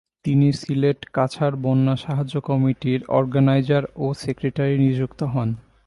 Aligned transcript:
তিনি 0.25 0.47
সিলেট 0.53 0.99
কাছাড় 1.13 1.55
বন্যা 1.55 1.95
সাহায্য 1.95 2.35
কমিটির 2.41 2.99
অর্গেনাইজার 3.09 3.83
ও 3.95 4.05
সেক্রেটারী 4.13 4.75
নিযুক্ত 4.77 5.19
হন। 5.23 5.49